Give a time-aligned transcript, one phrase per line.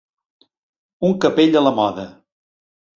[1.11, 2.11] Un capell a la moda.